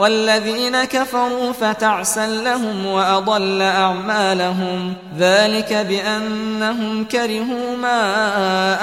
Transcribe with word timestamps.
والذين 0.00 0.84
كفروا 0.84 1.52
فتعسا 1.52 2.26
لهم 2.26 2.86
وأضل 2.86 3.62
أعمالهم 3.62 4.92
ذلك 5.18 5.72
بأنهم 5.72 7.04
كرهوا 7.04 7.76
ما 7.82 7.96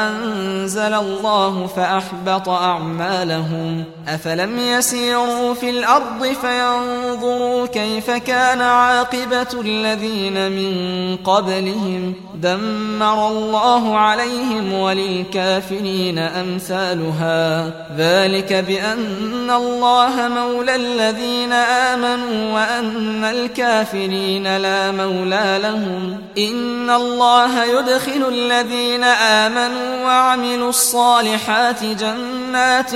أنزل 0.09 0.93
الله 0.93 1.67
فأحبط 1.67 2.49
أعمالهم 2.49 3.83
أفلم 4.07 4.59
يسيروا 4.59 5.53
في 5.53 5.69
الأرض 5.69 6.27
فينظروا 6.41 7.65
كيف 7.67 8.11
كان 8.11 8.61
عاقبة 8.61 9.61
الذين 9.61 10.51
من 10.51 10.71
قبلهم 11.17 12.13
دمر 12.35 13.27
الله 13.27 13.97
عليهم 13.97 14.73
وللكافرين 14.73 16.17
أمثالها 16.19 17.65
ذلك 17.97 18.53
بأن 18.53 19.49
الله 19.49 20.27
مولى 20.39 20.75
الذين 20.75 21.06
الذين 21.09 21.53
آمنوا 21.53 22.53
وأن 22.55 23.23
الكافرين 23.25 24.57
لا 24.57 24.91
مولى 24.91 25.59
لهم 25.63 26.17
إن 26.37 26.89
الله 26.89 27.63
يدخل 27.63 28.25
الذين 28.29 29.03
آمنوا 29.03 30.03
وعملوا 30.05 30.69
الصالحات 30.69 31.83
جنات 31.83 32.91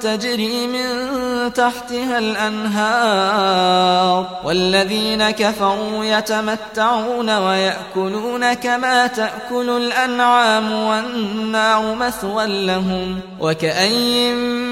تجري 0.00 0.66
من 0.66 1.12
تحتها 1.52 2.18
الأنهار 2.18 4.26
والذين 4.44 5.30
كفروا 5.30 6.04
يتمتعون 6.04 7.38
ويأكلون 7.38 8.52
كما 8.54 9.06
تأكل 9.06 9.70
الأنعام 9.70 10.72
والنار 10.72 11.94
مثوى 11.94 12.64
لهم 12.66 13.20
وكأين 13.40 14.71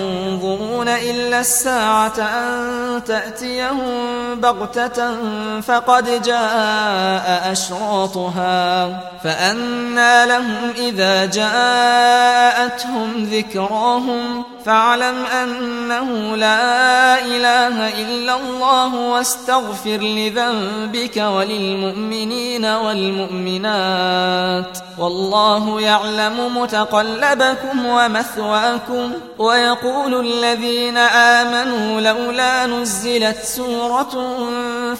ينظرون 0.00 0.88
إلا 0.88 1.40
الساعة 1.40 2.12
أن 2.18 3.00
تأتيهم 3.04 3.90
بغتة 4.34 5.14
فقد 5.60 6.22
جاء 6.22 7.52
أشراطها 7.52 8.86
فأنى 9.24 10.26
لهم 10.26 10.70
إذا 10.78 11.26
جاءتهم 11.26 13.24
ذكراهم 13.24 14.44
فاعلم 14.66 15.24
انه 15.24 16.36
لا 16.36 17.24
اله 17.24 17.88
الا 18.02 18.34
الله 18.34 18.94
واستغفر 18.94 19.96
لذنبك 20.00 21.16
وللمؤمنين 21.16 22.64
والمؤمنات 22.64 24.78
والله 24.98 25.80
يعلم 25.80 26.56
متقلبكم 26.58 27.86
ومثواكم 27.86 29.12
ويقول 29.38 30.26
الذين 30.26 30.96
امنوا 30.96 32.00
لولا 32.00 32.66
نزلت 32.66 33.36
سوره 33.44 34.36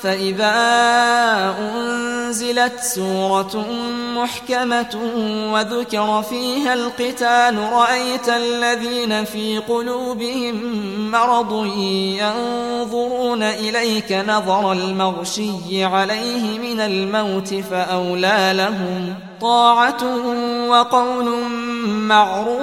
فاذا 0.03 0.55
انزلت 1.61 2.81
سوره 2.83 3.67
محكمه 4.15 4.99
وذكر 5.53 6.23
فيها 6.23 6.75
القتال 6.75 7.59
رايت 7.73 8.29
الذين 8.29 9.25
في 9.25 9.56
في 9.57 9.63
قلوبهم 9.73 10.61
مرض 11.11 11.67
ينظرون 12.21 13.43
إليك 13.43 14.13
نظر 14.13 14.73
المغشي 14.73 15.85
عليه 15.85 16.59
من 16.59 16.81
الموت 16.81 17.55
فأولى 17.71 18.53
لهم 18.55 19.15
طاعة 19.41 20.05
وقول 20.69 21.41
معروف 21.89 22.57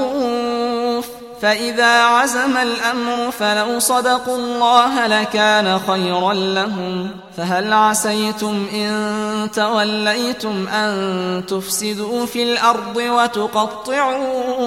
فإذا 1.42 2.04
عزم 2.04 2.58
الأمر 2.58 3.32
فلو 3.32 3.80
صدقوا 3.80 4.38
الله 4.38 5.08
لكان 5.08 5.80
خيرا 5.88 6.34
لهم 6.34 7.10
فهل 7.38 7.74
عسيتم 7.74 8.68
إن 8.74 9.50
توليتم 9.56 10.68
أن 10.68 11.44
تفسدوا 11.48 12.26
في 12.26 12.44
الأرض 12.44 12.96
وتقطعوا 12.96 14.64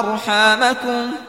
أرحامكم؟ 0.00 1.06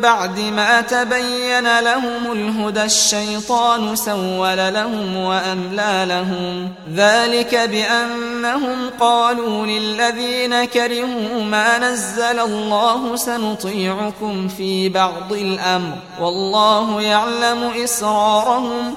بعد 0.00 0.38
ما 0.40 0.80
تبين 0.80 1.78
لهم 1.80 2.32
الهدى 2.32 2.82
الشيطان 2.84 3.96
سول 3.96 4.56
لهم 4.74 5.16
وأملى 5.16 6.06
لهم 6.08 6.68
ذلك 6.94 7.54
بأنهم 7.54 8.90
قالوا 9.00 9.66
للذين 9.66 10.64
كرهوا 10.64 11.42
ما 11.50 11.78
نزل 11.78 12.38
الله 12.40 13.16
سنطيعكم 13.16 14.48
في 14.48 14.88
بعض 14.88 15.32
الأمر 15.32 15.92
والله 16.20 17.00
يعلم 17.02 17.70
إسرارهم 17.84 18.96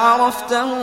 عرفتهم 0.01 0.81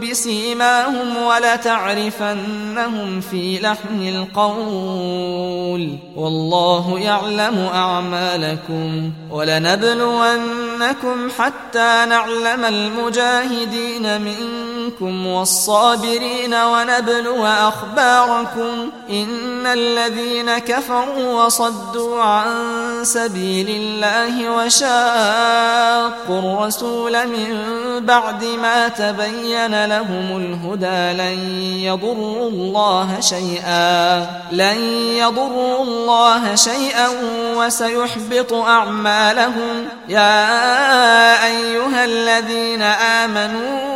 بسيماهم 0.00 1.16
ولتعرفنهم 1.22 3.20
في 3.30 3.58
لحن 3.62 4.08
القول 4.16 5.98
والله 6.16 6.98
يعلم 6.98 7.68
أعمالكم 7.74 9.10
ولنبلونكم 9.30 11.28
حتى 11.38 12.04
نعلم 12.08 12.64
المجاهدين 12.64 14.20
منكم 14.22 15.26
والصابرين 15.26 16.54
ونبلو 16.54 17.46
أخباركم 17.46 18.90
إن 19.10 19.66
الذين 19.66 20.58
كفروا 20.58 21.44
وصدوا 21.44 22.22
عن 22.22 22.54
سبيل 23.02 23.68
الله 23.70 24.50
وشاقوا 24.50 24.80
الرسول 26.40 27.26
من 27.28 27.60
بعد 28.06 28.44
ما 28.56 28.88
تبين 28.88 29.84
لهم 29.84 30.36
الهدى 30.36 31.16
لن 31.22 31.52
يضروا 31.82 32.50
الله 32.50 33.20
شيئا 33.20 34.20
لن 34.52 34.80
يضروا 35.18 35.82
الله 35.82 36.54
شيئا 36.54 37.08
وسيحبط 37.56 38.52
أعمالهم 38.52 39.86
يا 40.08 40.46
أيها 41.46 42.04
الذين 42.04 42.82
آمنوا 42.82 43.89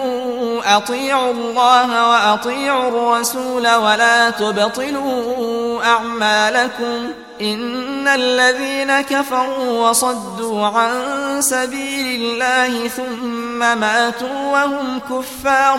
أطيعوا 0.65 1.33
الله 1.33 2.09
وأطيعوا 2.11 2.89
الرسول 2.89 3.75
ولا 3.75 4.31
تبطلوا 4.31 5.85
أعمالكم 5.85 7.11
إن 7.41 8.09
الذين 8.09 9.01
كفروا 9.01 9.89
وصدوا 9.89 10.67
عن 10.67 10.93
سبيل 11.41 12.23
الله 12.43 12.89
ثم 12.89 13.59
ماتوا 13.59 14.53
وهم 14.53 15.01
كفار 15.11 15.79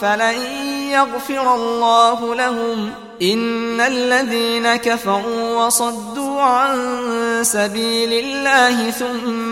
فلن 0.00 0.40
يغفر 0.90 1.54
الله 1.54 2.34
لهم 2.34 2.90
إن 3.22 3.80
الذين 3.80 4.76
كفروا 4.76 5.64
وصدوا 5.64 6.40
عن 6.42 7.00
سبيل 7.44 8.12
الله 8.12 8.90
ثم 8.90 9.51